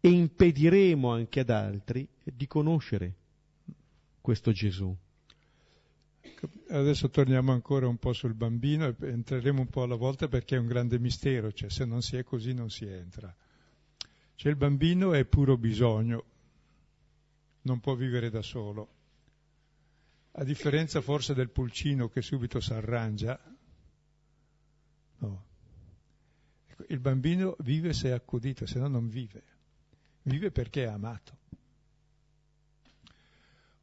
e 0.01 0.09
impediremo 0.09 1.09
anche 1.09 1.39
ad 1.39 1.49
altri 1.49 2.05
di 2.21 2.47
conoscere 2.47 3.15
questo 4.19 4.51
Gesù. 4.51 4.93
Adesso 6.67 7.09
torniamo 7.09 7.53
ancora 7.53 7.87
un 7.87 7.95
po' 7.95 8.11
sul 8.11 8.33
bambino 8.33 8.87
e 8.87 8.95
entreremo 8.99 9.61
un 9.61 9.69
po' 9.69 9.83
alla 9.83 9.95
volta 9.95 10.27
perché 10.27 10.57
è 10.57 10.59
un 10.59 10.67
grande 10.67 10.99
mistero, 10.99 11.53
cioè 11.53 11.69
se 11.69 11.85
non 11.85 12.01
si 12.01 12.17
è 12.17 12.25
così 12.25 12.53
non 12.53 12.69
si 12.69 12.85
entra. 12.85 13.33
Cioè 14.35 14.51
il 14.51 14.57
bambino 14.57 15.13
è 15.13 15.23
puro 15.23 15.55
bisogno, 15.55 16.25
non 17.61 17.79
può 17.79 17.95
vivere 17.95 18.29
da 18.29 18.41
solo. 18.41 18.89
A 20.31 20.43
differenza 20.43 20.99
forse 20.99 21.33
del 21.33 21.51
pulcino 21.51 22.09
che 22.09 22.21
subito 22.21 22.59
si 22.59 22.73
arrangia, 22.73 23.39
no. 25.19 25.49
Il 26.89 26.99
bambino 26.99 27.55
vive 27.59 27.93
se 27.93 28.09
è 28.09 28.11
accudito, 28.11 28.65
se 28.65 28.79
no 28.79 28.87
non 28.87 29.07
vive. 29.07 29.43
Vive 30.23 30.51
perché 30.51 30.83
è 30.83 30.87
amato. 30.87 31.37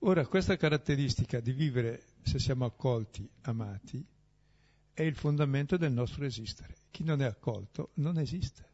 Ora, 0.02 0.26
questa 0.26 0.57
caratteristica 0.57 1.40
di 1.40 1.52
vivere 1.52 2.05
se 2.23 2.38
siamo 2.38 2.64
accolti, 2.64 3.28
amati, 3.43 4.05
è 4.93 5.02
il 5.02 5.17
fondamento 5.17 5.76
del 5.76 5.93
nostro 5.93 6.25
esistere. 6.25 6.75
Chi 6.90 7.05
non 7.05 7.21
è 7.21 7.25
accolto 7.25 7.90
non 7.95 8.19
esiste. 8.19 8.67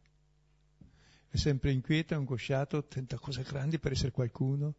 È 1.28 1.36
sempre 1.36 1.72
inquieto, 1.72 2.14
angosciato, 2.14 2.84
tenta 2.84 3.18
cose 3.18 3.42
grandi 3.42 3.78
per 3.78 3.92
essere 3.92 4.10
qualcuno, 4.10 4.74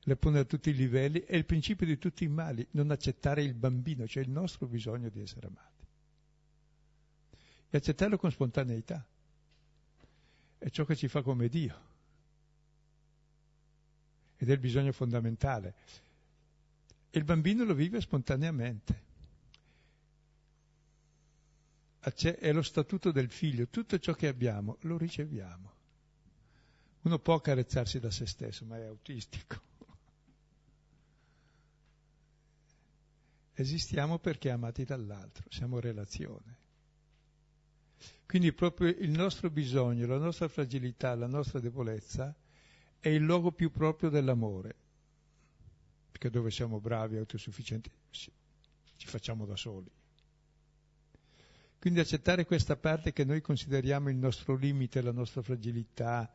le 0.00 0.16
pone 0.16 0.38
a 0.38 0.44
tutti 0.44 0.70
i 0.70 0.74
livelli, 0.74 1.20
è 1.20 1.36
il 1.36 1.44
principio 1.44 1.86
di 1.86 1.98
tutti 1.98 2.24
i 2.24 2.28
mali, 2.28 2.66
non 2.72 2.90
accettare 2.90 3.42
il 3.42 3.54
bambino, 3.54 4.06
cioè 4.06 4.22
il 4.22 4.30
nostro 4.30 4.66
bisogno 4.66 5.08
di 5.08 5.20
essere 5.20 5.46
amati. 5.46 5.77
E 7.70 7.76
accettarlo 7.76 8.16
con 8.16 8.30
spontaneità. 8.30 9.04
È 10.58 10.68
ciò 10.70 10.84
che 10.84 10.96
ci 10.96 11.08
fa 11.08 11.22
come 11.22 11.48
Dio. 11.48 11.86
Ed 14.36 14.48
è 14.48 14.52
il 14.52 14.58
bisogno 14.58 14.92
fondamentale. 14.92 15.74
E 17.10 17.18
il 17.18 17.24
bambino 17.24 17.64
lo 17.64 17.74
vive 17.74 18.00
spontaneamente. 18.00 19.06
È 22.00 22.52
lo 22.52 22.62
statuto 22.62 23.10
del 23.12 23.30
figlio, 23.30 23.68
tutto 23.68 23.98
ciò 23.98 24.14
che 24.14 24.28
abbiamo 24.28 24.78
lo 24.82 24.96
riceviamo. 24.96 25.72
Uno 27.02 27.18
può 27.18 27.38
carezzarsi 27.40 28.00
da 28.00 28.10
se 28.10 28.26
stesso, 28.26 28.64
ma 28.64 28.78
è 28.78 28.84
autistico. 28.84 29.60
Esistiamo 33.52 34.18
perché 34.18 34.50
amati 34.50 34.84
dall'altro, 34.84 35.44
siamo 35.50 35.80
relazione. 35.80 36.66
Quindi 38.28 38.52
proprio 38.52 38.88
il 38.88 39.08
nostro 39.08 39.48
bisogno, 39.48 40.06
la 40.06 40.18
nostra 40.18 40.48
fragilità, 40.48 41.14
la 41.14 41.26
nostra 41.26 41.60
debolezza 41.60 42.36
è 43.00 43.08
il 43.08 43.22
luogo 43.22 43.52
più 43.52 43.70
proprio 43.70 44.10
dell'amore, 44.10 44.74
perché 46.10 46.28
dove 46.28 46.50
siamo 46.50 46.78
bravi 46.78 47.16
autosufficienti 47.16 47.90
ci 48.10 49.06
facciamo 49.06 49.46
da 49.46 49.56
soli. 49.56 49.90
Quindi 51.78 52.00
accettare 52.00 52.44
questa 52.44 52.76
parte 52.76 53.14
che 53.14 53.24
noi 53.24 53.40
consideriamo 53.40 54.10
il 54.10 54.16
nostro 54.16 54.56
limite, 54.56 55.00
la 55.00 55.12
nostra 55.12 55.40
fragilità, 55.40 56.30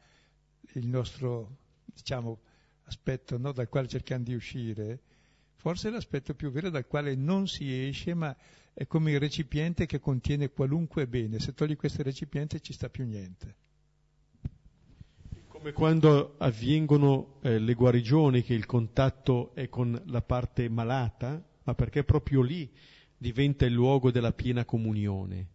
il 0.73 0.87
nostro, 0.87 1.57
diciamo, 1.85 2.41
aspetto 2.85 3.37
no, 3.37 3.51
dal 3.51 3.69
quale 3.69 3.87
cerchiamo 3.87 4.23
di 4.23 4.33
uscire, 4.33 4.99
forse 5.57 5.89
è 5.89 5.91
l'aspetto 5.91 6.33
più 6.33 6.49
vero 6.49 6.71
dal 6.71 6.87
quale 6.87 7.13
non 7.13 7.47
si 7.47 7.87
esce, 7.87 8.15
ma 8.15 8.35
è 8.73 8.87
come 8.87 9.11
il 9.11 9.19
recipiente 9.19 9.85
che 9.85 9.99
contiene 9.99 10.49
qualunque 10.49 11.07
bene. 11.07 11.39
Se 11.39 11.53
togli 11.53 11.75
questo 11.75 12.01
recipiente 12.01 12.59
ci 12.59 12.73
sta 12.73 12.89
più 12.89 13.05
niente. 13.05 13.55
Come 15.47 15.71
quando 15.71 16.35
avvengono 16.39 17.39
eh, 17.41 17.59
le 17.59 17.73
guarigioni, 17.73 18.43
che 18.43 18.53
il 18.53 18.65
contatto 18.65 19.53
è 19.53 19.69
con 19.69 20.01
la 20.07 20.21
parte 20.21 20.67
malata, 20.67 21.41
ma 21.63 21.73
perché 21.75 22.03
proprio 22.03 22.41
lì 22.41 22.69
diventa 23.17 23.65
il 23.65 23.73
luogo 23.73 24.11
della 24.11 24.33
piena 24.33 24.65
comunione. 24.65 25.47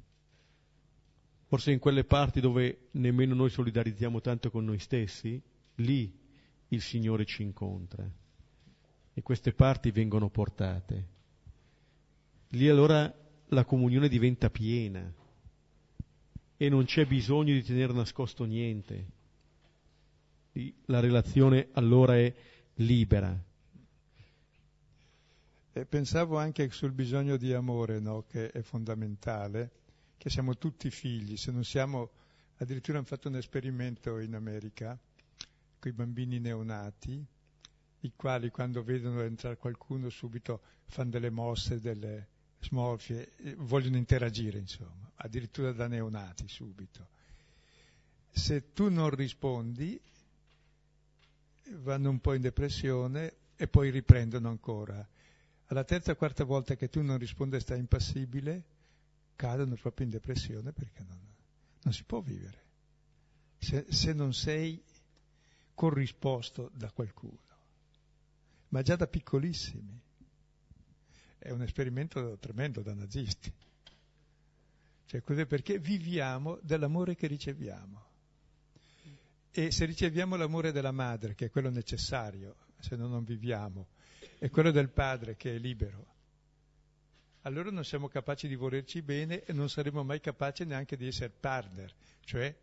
Forse 1.47 1.73
in 1.73 1.79
quelle 1.79 2.05
parti 2.05 2.41
dove 2.41 2.89
nemmeno 2.93 3.35
noi 3.35 3.51
solidarizziamo 3.51 4.21
tanto 4.21 4.51
con 4.51 4.65
noi 4.65 4.79
stessi, 4.79 5.41
lì 5.77 6.11
il 6.69 6.81
Signore 6.81 7.25
ci 7.25 7.43
incontra 7.43 8.09
e 9.13 9.23
queste 9.23 9.53
parti 9.53 9.91
vengono 9.91 10.29
portate. 10.31 11.17
Lì 12.53 12.67
allora 12.69 13.13
la 13.49 13.65
comunione 13.65 14.09
diventa 14.09 14.49
piena 14.49 15.13
e 16.57 16.69
non 16.71 16.87
c'è 16.87 17.07
bisogno 17.07 17.53
di 17.53 17.63
tenere 17.63 17.93
nascosto 17.93 18.45
niente. 18.45 19.07
La 20.87 21.01
relazione 21.01 21.69
allora 21.73 22.17
è 22.17 22.35
libera. 22.77 23.45
E 25.73 25.85
pensavo 25.85 26.39
anche 26.39 26.71
sul 26.71 26.93
bisogno 26.93 27.37
di 27.37 27.53
amore, 27.53 28.01
no? 28.01 28.25
che 28.27 28.51
è 28.51 28.63
fondamentale, 28.63 29.71
che 30.17 30.31
siamo 30.31 30.57
tutti 30.57 30.91
figli, 30.91 31.37
se 31.37 31.53
non 31.53 31.65
siamo, 31.65 32.11
addirittura 32.57 32.97
hanno 32.97 33.07
fatto 33.07 33.29
un 33.29 33.37
esperimento 33.37 34.19
in 34.19 34.35
America 34.35 34.99
con 35.79 35.91
i 35.91 35.95
bambini 35.95 36.41
neonati, 36.41 37.25
i 38.01 38.13
quali 38.17 38.49
quando 38.51 38.83
vedono 38.83 39.21
entrare 39.21 39.59
qualcuno 39.59 40.09
subito 40.09 40.63
fanno 40.87 41.11
delle 41.11 41.31
mosse, 41.31 41.79
delle 41.79 42.37
smorfie, 42.61 43.33
vogliono 43.57 43.97
interagire, 43.97 44.59
insomma, 44.59 45.11
addirittura 45.17 45.73
da 45.73 45.87
neonati 45.87 46.49
subito. 46.49 47.09
Se 48.31 48.73
tu 48.73 48.89
non 48.91 49.11
rispondi, 49.11 50.01
vanno 51.77 52.11
un 52.11 52.21
po' 52.21 52.35
in 52.35 52.41
depressione 52.41 53.35
e 53.57 53.69
poi 53.69 53.91
riprendono 53.91 54.49
ancora 54.49 55.07
alla 55.67 55.85
terza 55.85 56.13
o 56.13 56.17
quarta 56.17 56.45
volta 56.45 56.77
che 56.77 56.89
tu 56.89 57.03
non 57.03 57.19
rispondi 57.19 57.57
e 57.57 57.61
stai 57.61 57.79
impassibile, 57.79 58.65
cadono 59.37 59.75
proprio 59.75 60.07
in 60.07 60.13
depressione 60.13 60.73
perché 60.73 61.05
non, 61.07 61.19
non 61.83 61.93
si 61.93 62.05
può 62.05 62.21
vivere 62.21 62.67
se, 63.59 63.87
se 63.89 64.13
non 64.13 64.33
sei 64.33 64.83
corrisposto 65.75 66.71
da 66.75 66.91
qualcuno, 66.91 67.39
ma 68.69 68.83
già 68.83 68.97
da 68.97 69.07
piccolissimi. 69.07 70.01
È 71.39 71.51
un 71.51 71.63
esperimento 71.63 72.37
tremendo 72.39 72.83
da 72.83 72.95
nazisti. 72.95 73.53
Cioè? 75.07 75.23
Perché 75.23 75.79
viviamo 75.79 76.59
dell'amore 76.63 77.15
che 77.15 77.27
riceviamo. 77.27 78.07
E 79.51 79.71
se 79.71 79.85
riceviamo 79.87 80.37
l'amore 80.37 80.73
della 80.73 80.93
madre, 80.93 81.35
che 81.35 81.47
è 81.47 81.51
quello 81.51 81.71
necessario, 81.71 82.57
se 82.79 82.97
no 82.97 83.07
non 83.07 83.25
viviamo, 83.25 83.89
è 84.39 84.51
quello 84.51 84.71
del 84.71 84.91
padre 84.91 85.37
che 85.37 85.55
è 85.55 85.59
libero. 85.59 86.17
Allora 87.43 87.71
non 87.71 87.85
siamo 87.85 88.09
capaci 88.09 88.47
di 88.47 88.57
volerci 88.57 89.01
bene 89.01 89.45
e 89.45 89.53
non 89.53 89.69
saremo 89.71 90.05
mai 90.05 90.21
capaci 90.21 90.65
neanche 90.65 90.97
di 90.97 91.07
essere 91.07 91.31
partner, 91.31 91.93
cioè 92.21 92.55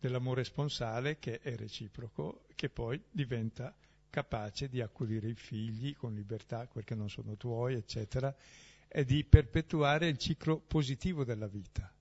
dell'amore 0.00 0.44
sponsale 0.44 1.18
che 1.18 1.40
è 1.40 1.54
reciproco, 1.56 2.44
che 2.54 2.70
poi 2.70 3.02
diventa 3.10 3.74
capace 4.10 4.68
di 4.68 4.80
accudire 4.80 5.28
i 5.28 5.34
figli 5.34 5.94
con 5.94 6.14
libertà 6.14 6.66
perché 6.66 6.94
non 6.94 7.08
sono 7.08 7.36
tuoi, 7.36 7.74
eccetera, 7.74 8.34
e 8.88 9.04
di 9.04 9.24
perpetuare 9.24 10.08
il 10.08 10.18
ciclo 10.18 10.58
positivo 10.58 11.24
della 11.24 11.46
vita. 11.46 11.92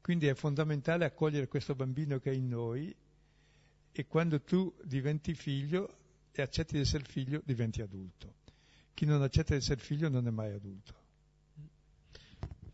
Quindi 0.00 0.26
è 0.26 0.34
fondamentale 0.34 1.04
accogliere 1.04 1.48
questo 1.48 1.74
bambino 1.74 2.18
che 2.18 2.30
è 2.30 2.34
in 2.34 2.48
noi 2.48 2.94
e 3.90 4.06
quando 4.06 4.40
tu 4.42 4.74
diventi 4.82 5.34
figlio 5.34 5.96
e 6.32 6.42
accetti 6.42 6.74
di 6.74 6.80
essere 6.80 7.04
figlio, 7.04 7.40
diventi 7.44 7.80
adulto. 7.80 8.34
Chi 8.92 9.06
non 9.06 9.22
accetta 9.22 9.54
di 9.54 9.60
essere 9.60 9.80
figlio 9.80 10.08
non 10.08 10.26
è 10.26 10.30
mai 10.30 10.52
adulto. 10.52 11.02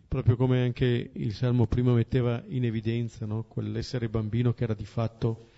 Proprio 0.09 0.37
come 0.37 0.63
anche 0.63 1.11
il 1.13 1.35
Salmo 1.35 1.67
prima 1.67 1.93
metteva 1.93 2.43
in 2.49 2.65
evidenza, 2.65 3.27
no? 3.27 3.45
quell'essere 3.45 4.09
bambino 4.09 4.53
che 4.53 4.65
era 4.65 4.75
di 4.75 4.85
fatto 4.85 5.51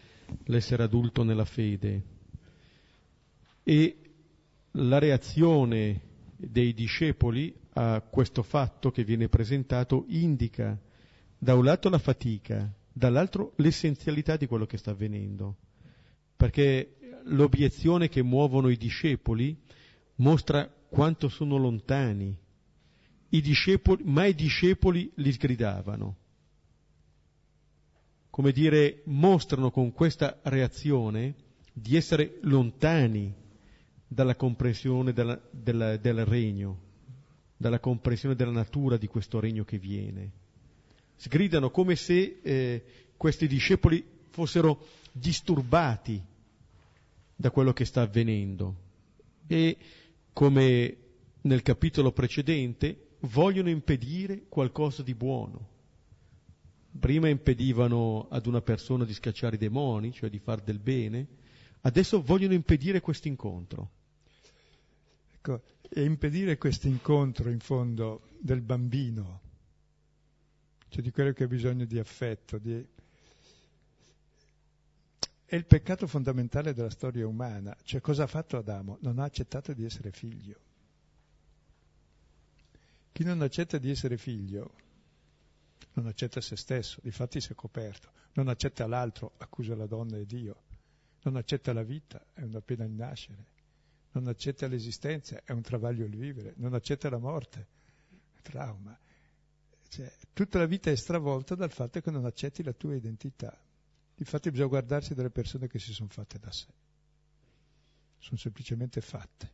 l'essere 0.44 0.82
adulto 0.82 1.22
nella 1.22 1.46
fede. 1.46 2.02
E 3.64 3.96
la 4.72 4.98
reazione 4.98 6.01
dei 6.37 6.75
discepoli 6.75 7.55
a 7.75 8.01
questo 8.01 8.42
fatto 8.42 8.90
che 8.90 9.05
viene 9.05 9.29
presentato 9.29 10.05
indica 10.09 10.79
da 11.38 11.55
un 11.55 11.64
lato 11.64 11.88
la 11.88 11.98
fatica, 11.98 12.72
dall'altro 12.92 13.53
l'essenzialità 13.57 14.37
di 14.37 14.46
quello 14.46 14.66
che 14.66 14.79
sta 14.79 14.90
avvenendo. 14.90 15.57
Perché 16.37 16.96
l'obiezione 17.25 18.09
che 18.09 18.22
muovono 18.22 18.68
i 18.68 18.77
discepoli 18.77 19.57
mostra 20.16 20.68
quanto 20.88 21.29
sono 21.29 21.57
lontani, 21.57 22.37
I 23.35 23.40
discepoli, 23.40 24.03
ma 24.05 24.27
i 24.27 24.35
discepoli 24.35 25.11
li 25.14 25.33
sgridavano. 25.33 26.16
Come 28.29 28.53
dire, 28.53 29.01
mostrano 29.05 29.70
con 29.70 29.92
questa 29.92 30.38
reazione 30.42 31.35
di 31.72 31.96
essere 31.96 32.38
lontani 32.42 33.35
dalla 34.12 34.37
comprensione 34.37 35.12
della, 35.12 35.40
della, 35.51 35.96
del 35.96 36.25
regno, 36.27 36.79
dalla 37.57 37.81
comprensione 37.81 38.35
della 38.35 38.51
natura 38.51 38.96
di 38.96 39.07
questo 39.07 39.40
regno 39.40 39.64
che 39.64 39.79
viene. 39.79 40.31
Sgridano 41.16 41.70
come 41.70 41.96
se 41.96 42.40
eh, 42.42 42.85
questi 43.16 43.46
discepoli 43.46 44.05
fossero 44.31 44.87
disturbati 45.12 46.22
da 47.35 47.51
quello 47.51 47.72
che 47.72 47.85
sta 47.85 48.03
avvenendo 48.03 48.75
e 49.46 49.77
come 50.33 50.96
nel 51.42 51.62
capitolo 51.62 52.12
precedente 52.12 53.09
vogliono 53.20 53.70
impedire 53.70 54.42
qualcosa 54.48 55.03
di 55.03 55.14
buono. 55.14 55.70
Prima 56.98 57.29
impedivano 57.29 58.27
ad 58.29 58.46
una 58.46 58.61
persona 58.61 59.05
di 59.05 59.14
scacciare 59.14 59.57
i 59.57 59.59
demoni, 59.59 60.12
cioè 60.12 60.29
di 60.29 60.38
far 60.38 60.61
del 60.61 60.79
bene, 60.79 61.27
adesso 61.83 62.20
vogliono 62.22 62.53
impedire 62.53 63.01
questo 63.01 63.29
incontro. 63.29 63.90
Ecco, 65.44 65.61
e 65.88 66.05
impedire 66.05 66.57
questo 66.57 66.87
incontro 66.87 67.50
in 67.50 67.59
fondo 67.59 68.28
del 68.38 68.61
bambino, 68.61 69.40
cioè 70.87 71.02
di 71.02 71.11
quello 71.11 71.33
che 71.33 71.42
ha 71.42 71.48
bisogno 71.48 71.85
di 71.85 71.98
affetto, 71.98 72.59
di 72.59 72.87
è 75.44 75.57
il 75.57 75.66
peccato 75.66 76.07
fondamentale 76.07 76.72
della 76.72 76.90
storia 76.90 77.26
umana. 77.26 77.76
Cioè 77.83 78.00
cosa 78.00 78.22
ha 78.22 78.26
fatto 78.28 78.57
Adamo? 78.57 78.98
Non 79.00 79.18
ha 79.18 79.24
accettato 79.24 79.72
di 79.72 79.85
essere 79.85 80.12
figlio. 80.12 80.61
Chi 83.11 83.24
non 83.24 83.42
accetta 83.42 83.78
di 83.78 83.90
essere 83.90 84.18
figlio 84.18 84.74
non 85.94 86.07
accetta 86.07 86.40
se 86.40 86.55
stesso, 86.55 87.00
difatti 87.02 87.40
si 87.40 87.50
è 87.50 87.55
coperto, 87.57 88.12
non 88.35 88.46
accetta 88.46 88.87
l'altro, 88.87 89.33
accusa 89.38 89.74
la 89.74 89.87
donna 89.87 90.16
e 90.18 90.24
Dio, 90.24 90.62
non 91.22 91.35
accetta 91.35 91.72
la 91.72 91.83
vita, 91.83 92.24
è 92.33 92.42
una 92.42 92.61
pena 92.61 92.85
il 92.85 92.92
nascere, 92.92 93.51
non 94.12 94.29
accetta 94.29 94.66
l'esistenza, 94.66 95.42
è 95.44 95.53
un 95.53 95.62
travaglio 95.62 96.05
il 96.05 96.16
vivere, 96.16 96.55
non 96.57 96.75
accetta 96.75 97.09
la 97.09 97.18
morte, 97.18 97.66
trauma. 98.42 98.98
Cioè, 99.88 100.11
tutta 100.33 100.59
la 100.59 100.66
vita 100.66 100.90
è 100.90 100.96
stravolta 100.96 101.55
dal 101.55 101.70
fatto 101.70 102.01
che 102.01 102.11
non 102.11 102.25
accetti 102.25 102.62
la 102.62 102.72
tua 102.72 102.94
identità. 102.94 103.57
Infatti 104.16 104.51
bisogna 104.51 104.68
guardarsi 104.68 105.14
delle 105.14 105.31
persone 105.31 105.66
che 105.66 105.79
si 105.79 105.92
sono 105.92 106.09
fatte 106.09 106.38
da 106.38 106.51
sé. 106.53 106.66
Sono 108.18 108.38
semplicemente 108.38 109.01
fatte. 109.01 109.51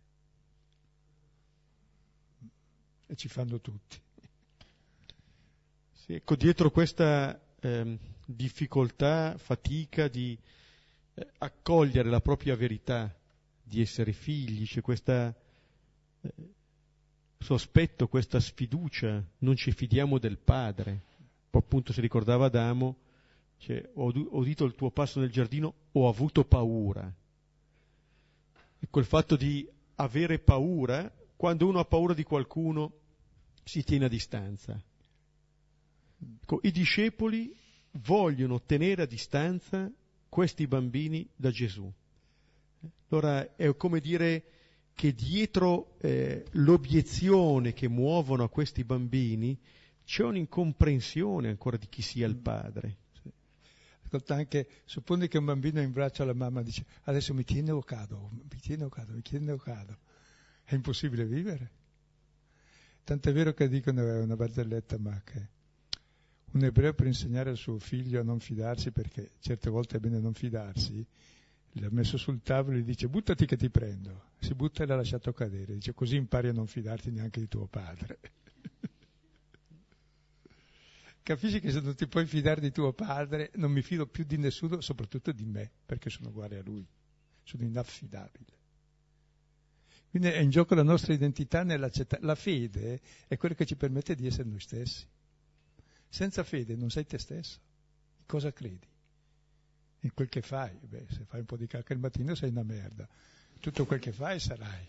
E 3.07 3.17
ci 3.17 3.29
fanno 3.29 3.61
tutti. 3.61 4.01
Sì, 5.93 6.15
ecco, 6.15 6.37
dietro 6.37 6.71
questa 6.71 7.41
eh, 7.61 7.99
difficoltà, 8.25 9.37
fatica 9.39 10.09
di 10.09 10.39
eh, 11.15 11.29
accogliere 11.39 12.11
la 12.11 12.21
propria 12.21 12.55
verità, 12.55 13.18
di 13.69 13.81
essere 13.81 14.13
figli, 14.13 14.67
c'è 14.67 14.81
questa 14.81 15.35
eh, 16.21 16.33
sospetto, 17.39 18.09
questa 18.09 18.41
sfiducia, 18.41 19.25
non 19.39 19.55
ci 19.55 19.71
fidiamo 19.73 20.19
del 20.19 20.39
Padre. 20.39 21.03
Appunto 21.51 21.93
si 21.93 22.01
ricordava 22.01 22.47
Adamo, 22.47 22.97
cioè, 23.59 23.91
ho, 23.95 24.09
ho 24.09 24.39
udito 24.39 24.65
il 24.65 24.75
tuo 24.75 24.91
passo 24.91 25.21
nel 25.21 25.31
giardino, 25.31 25.75
ho 25.93 26.09
avuto 26.09 26.45
paura. 26.45 27.13
Ecco 28.81 28.99
il 29.01 29.07
fatto 29.07 29.37
di 29.37 29.69
avere 29.97 30.39
paura, 30.39 31.13
quando 31.37 31.67
uno 31.67 31.81
ha 31.81 31.85
paura 31.85 32.15
di 32.15 32.23
qualcuno, 32.23 32.93
si 33.65 33.83
tiene 33.83 34.05
a 34.05 34.09
distanza. 34.09 34.81
Ecco, 36.41 36.61
I 36.63 36.71
discepoli 36.71 37.55
vogliono 37.93 38.63
tenere 38.63 39.03
a 39.03 39.07
distanza 39.07 39.91
questi 40.29 40.67
bambini 40.67 41.29
da 41.35 41.51
Gesù. 41.51 41.93
Allora 43.09 43.57
è 43.57 43.75
come 43.77 44.01
dire 44.01 44.45
che 44.95 45.15
dietro 45.15 45.97
eh, 46.01 46.45
l'obiezione 46.53 47.73
che 47.73 47.89
muovono 47.89 48.45
a 48.45 48.49
questi 48.49 48.85
bambini 48.85 49.59
c'è 50.05 50.25
un'incomprensione 50.25 51.49
ancora 51.49 51.77
di 51.77 51.87
chi 51.89 52.03
sia 52.03 52.27
il 52.27 52.37
padre. 52.37 52.97
Ascolta 54.03 54.35
anche, 54.35 54.69
supponi 54.85 55.29
che 55.29 55.39
un 55.39 55.45
bambino 55.45 55.81
in 55.81 55.93
braccio 55.93 56.23
alla 56.23 56.33
mamma 56.33 56.63
dice 56.63 56.85
adesso 57.03 57.35
mi 57.35 57.45
tiene 57.45 57.71
o 57.71 57.83
cado, 57.83 58.31
mi 58.33 58.59
tiene 58.59 58.85
o 58.85 58.89
cado, 58.89 59.13
mi 59.13 59.23
tiene 59.23 59.53
o 59.53 59.57
cado. 59.57 59.99
È 60.65 60.75
impossibile 60.75 61.27
vivere. 61.27 61.71
Tant'è 63.05 63.33
vero 63.33 63.55
che 63.55 63.69
dicono, 63.69 64.01
è 64.01 64.19
una 64.21 64.37
barzelletta, 64.37 64.99
ma 64.99 65.21
che 65.25 65.49
un 66.53 66.65
ebreo 66.65 66.95
per 66.95 67.07
insegnare 67.07 67.51
al 67.51 67.57
suo 67.57 67.79
figlio 67.79 68.21
a 68.21 68.23
non 68.23 68.41
fidarsi, 68.41 68.91
perché 68.91 69.33
certe 69.41 69.71
volte 69.71 69.97
è 69.97 70.01
bene 70.01 70.19
non 70.19 70.35
fidarsi, 70.35 71.07
l'ha 71.81 71.89
messo 71.91 72.17
sul 72.17 72.43
tavolo 72.43 72.77
e 72.77 72.81
gli 72.81 72.85
dice 72.85 73.09
buttati 73.09 73.47
che 73.47 73.57
ti 73.57 73.71
prendo. 73.71 74.31
Si 74.39 74.55
butta 74.55 74.83
e 74.83 74.87
l'ha 74.87 74.97
lasciato 74.97 75.33
cadere. 75.33 75.75
Dice 75.75 75.95
così 75.95 76.17
impari 76.17 76.49
a 76.49 76.53
non 76.53 76.67
fidarti 76.67 77.11
neanche 77.11 77.41
di 77.41 77.49
tuo 77.49 77.67
padre. 77.67 78.19
Capisci 81.23 81.61
che 81.61 81.71
se 81.71 81.81
non 81.81 81.95
ti 81.95 82.07
puoi 82.07 82.27
fidare 82.27 82.61
di 82.61 82.71
tuo 82.71 82.93
padre, 82.93 83.51
non 83.57 83.71
mi 83.71 83.83
fido 83.83 84.07
più 84.07 84.25
di 84.25 84.37
nessuno, 84.39 84.81
soprattutto 84.81 85.33
di 85.33 85.45
me, 85.45 85.71
perché 85.85 86.11
sono 86.11 86.29
uguale 86.29 86.59
a 86.59 86.63
lui. 86.63 86.87
Sono 87.43 87.65
inaffidabile. 87.65 88.57
Quindi 90.11 90.29
è 90.29 90.39
in 90.39 90.51
gioco 90.51 90.75
la 90.75 90.83
nostra 90.83 91.13
identità 91.13 91.63
nell'accettare. 91.65 92.25
La 92.25 92.35
fede 92.35 93.01
è 93.27 93.37
quello 93.37 93.55
che 93.55 93.67
ci 93.67 93.77
permette 93.77 94.15
di 94.15 94.27
essere 94.27 94.49
noi 94.49 94.61
stessi. 94.61 95.07
Senza 96.09 96.43
fede 96.45 96.77
non 96.77 96.91
sei 96.91 97.05
te 97.05 97.19
stesso. 97.19 97.61
Cosa 98.25 98.53
credi? 98.53 98.87
In 100.01 100.15
quel 100.15 100.29
che 100.29 100.43
fai. 100.43 100.77
Beh, 100.81 101.07
se 101.11 101.25
fai 101.25 101.41
un 101.41 101.47
po' 101.47 101.57
di 101.57 101.67
cacca 101.67 101.93
il 101.93 101.99
mattino 101.99 102.35
sei 102.35 102.51
una 102.51 102.63
merda. 102.63 103.09
Tutto 103.61 103.85
quel 103.87 104.01
che 104.01 104.13
fai 104.13 104.39
sarai. 104.39 104.87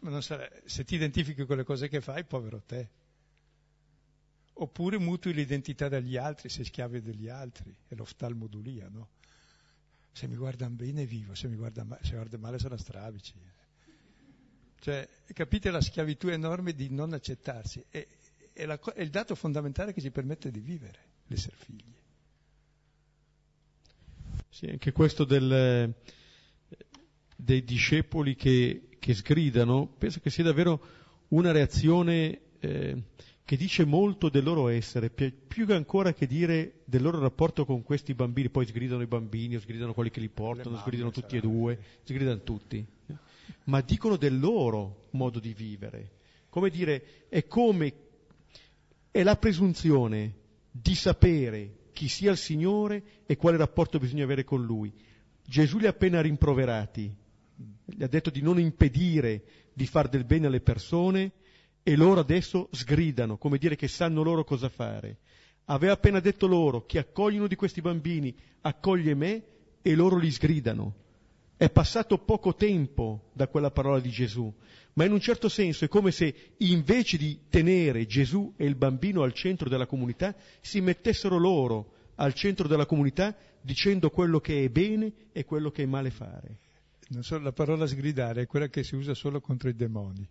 Ma 0.00 0.20
sarai. 0.20 0.48
se 0.64 0.84
ti 0.84 0.94
identifichi 0.94 1.44
con 1.44 1.56
le 1.56 1.64
cose 1.64 1.88
che 1.88 2.00
fai, 2.00 2.24
povero 2.24 2.62
te. 2.62 2.88
Oppure 4.60 4.98
mutui 4.98 5.32
l'identità 5.32 5.88
dagli 5.88 6.16
altri, 6.16 6.48
sei 6.48 6.64
schiave 6.64 7.02
degli 7.02 7.28
altri. 7.28 7.74
È 7.86 7.94
l'oftalmodulia, 7.94 8.88
no? 8.88 9.10
Se 10.10 10.26
mi 10.26 10.36
guardano 10.36 10.74
bene 10.74 11.04
vivo, 11.06 11.34
se 11.34 11.46
mi 11.46 11.56
guardano 11.56 11.90
male, 11.90 12.08
guarda 12.10 12.38
male 12.38 12.58
sono 12.58 12.76
strabici. 12.76 13.34
Cioè, 14.80 15.08
capite 15.32 15.70
la 15.70 15.80
schiavitù 15.80 16.28
enorme 16.28 16.72
di 16.72 16.88
non 16.88 17.12
accettarsi? 17.12 17.84
È, 17.88 18.06
è, 18.52 18.64
la, 18.64 18.80
è 18.94 19.00
il 19.00 19.10
dato 19.10 19.34
fondamentale 19.34 19.92
che 19.92 20.00
ci 20.00 20.10
permette 20.10 20.50
di 20.50 20.60
vivere, 20.60 20.98
l'essere 21.26 21.56
figli. 21.56 21.94
Sì, 24.50 24.66
anche 24.66 24.92
questo 24.92 25.24
del, 25.24 25.94
dei 27.36 27.64
discepoli 27.64 28.34
che, 28.34 28.88
che, 28.98 29.14
sgridano, 29.14 29.86
penso 29.86 30.20
che 30.20 30.30
sia 30.30 30.44
davvero 30.44 30.80
una 31.28 31.52
reazione 31.52 32.40
eh, 32.60 33.02
che 33.44 33.56
dice 33.56 33.84
molto 33.84 34.28
del 34.28 34.44
loro 34.44 34.68
essere, 34.68 35.10
più 35.10 35.64
che 35.64 35.72
ancora 35.72 36.12
che 36.12 36.26
dire 36.26 36.80
del 36.84 37.02
loro 37.02 37.18
rapporto 37.18 37.64
con 37.64 37.82
questi 37.82 38.12
bambini, 38.12 38.50
poi 38.50 38.66
sgridano 38.66 39.02
i 39.02 39.06
bambini, 39.06 39.56
o 39.56 39.60
sgridano 39.60 39.94
quelli 39.94 40.10
che 40.10 40.20
li 40.20 40.28
portano, 40.28 40.70
mamme, 40.70 40.82
sgridano 40.82 41.10
tutti 41.10 41.36
e 41.36 41.40
due, 41.40 41.78
sgridano 42.02 42.42
tutti, 42.42 42.84
ma 43.64 43.80
dicono 43.80 44.16
del 44.16 44.38
loro 44.38 45.08
modo 45.12 45.38
di 45.38 45.54
vivere. 45.54 46.16
Come 46.50 46.68
dire, 46.70 47.26
è 47.28 47.46
come, 47.46 47.92
è 49.10 49.22
la 49.22 49.36
presunzione 49.36 50.34
di 50.70 50.94
sapere 50.94 51.87
chi 51.98 52.06
sia 52.06 52.30
il 52.30 52.36
Signore 52.36 53.02
e 53.26 53.36
quale 53.36 53.56
rapporto 53.56 53.98
bisogna 53.98 54.22
avere 54.22 54.44
con 54.44 54.64
Lui. 54.64 54.94
Gesù 55.44 55.78
li 55.78 55.86
ha 55.86 55.88
appena 55.88 56.20
rimproverati, 56.20 57.12
gli 57.86 58.02
ha 58.04 58.06
detto 58.06 58.30
di 58.30 58.40
non 58.40 58.60
impedire 58.60 59.42
di 59.72 59.84
far 59.84 60.08
del 60.08 60.22
bene 60.22 60.46
alle 60.46 60.60
persone 60.60 61.32
e 61.82 61.96
loro 61.96 62.20
adesso 62.20 62.68
sgridano, 62.70 63.36
come 63.36 63.58
dire 63.58 63.74
che 63.74 63.88
sanno 63.88 64.22
loro 64.22 64.44
cosa 64.44 64.68
fare. 64.68 65.18
Aveva 65.64 65.94
appena 65.94 66.20
detto 66.20 66.46
loro, 66.46 66.86
chi 66.86 66.98
accoglie 66.98 67.38
uno 67.38 67.48
di 67.48 67.56
questi 67.56 67.80
bambini 67.80 68.32
accoglie 68.60 69.14
me 69.16 69.42
e 69.82 69.94
loro 69.96 70.18
li 70.18 70.30
sgridano. 70.30 70.94
È 71.58 71.68
passato 71.70 72.18
poco 72.18 72.54
tempo 72.54 73.30
da 73.32 73.48
quella 73.48 73.72
parola 73.72 73.98
di 73.98 74.10
Gesù, 74.10 74.48
ma 74.92 75.04
in 75.04 75.10
un 75.10 75.18
certo 75.18 75.48
senso 75.48 75.84
è 75.84 75.88
come 75.88 76.12
se 76.12 76.54
invece 76.58 77.16
di 77.16 77.40
tenere 77.48 78.06
Gesù 78.06 78.54
e 78.56 78.64
il 78.64 78.76
bambino 78.76 79.24
al 79.24 79.32
centro 79.32 79.68
della 79.68 79.86
comunità, 79.86 80.36
si 80.60 80.80
mettessero 80.80 81.36
loro 81.36 81.94
al 82.14 82.32
centro 82.32 82.68
della 82.68 82.86
comunità 82.86 83.36
dicendo 83.60 84.08
quello 84.10 84.38
che 84.38 84.62
è 84.62 84.68
bene 84.68 85.12
e 85.32 85.44
quello 85.44 85.72
che 85.72 85.82
è 85.82 85.86
male 85.86 86.10
fare. 86.10 86.60
Non 87.08 87.24
so, 87.24 87.40
la 87.40 87.50
parola 87.50 87.88
sgridare 87.88 88.42
è 88.42 88.46
quella 88.46 88.68
che 88.68 88.84
si 88.84 88.94
usa 88.94 89.14
solo 89.14 89.40
contro 89.40 89.68
i 89.68 89.74
demoni. 89.74 90.24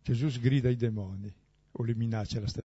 Gesù 0.00 0.28
sgrida 0.28 0.68
i 0.68 0.76
demoni 0.76 1.34
o 1.72 1.82
li 1.82 1.94
minaccia 1.94 2.38
la 2.38 2.46
stessa. 2.46 2.58